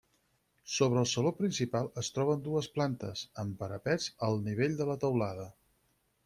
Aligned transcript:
Sobre 0.75 0.97
el 1.01 1.09
saló 1.11 1.31
principal 1.41 1.89
es 2.03 2.09
troben 2.15 2.41
dues 2.47 2.69
plantes, 2.79 3.21
amb 3.45 3.61
parapets 3.61 4.09
al 4.29 4.41
nivell 4.49 4.79
de 4.81 4.89
la 4.93 4.97
teulada. 5.05 5.47